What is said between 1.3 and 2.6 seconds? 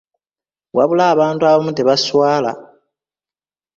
abamu tebaswala!